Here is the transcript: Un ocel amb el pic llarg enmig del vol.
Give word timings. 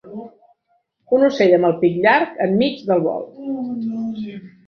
Un 1.17 1.25
ocel 1.27 1.53
amb 1.57 1.67
el 1.69 1.75
pic 1.83 1.99
llarg 2.07 2.41
enmig 2.47 2.81
del 2.87 3.05
vol. 3.09 3.31